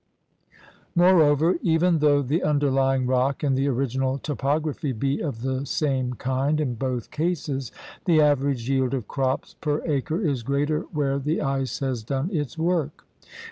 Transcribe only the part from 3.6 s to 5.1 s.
original topography